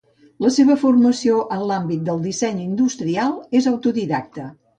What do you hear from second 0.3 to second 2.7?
La seva formació en l'àmbit del disseny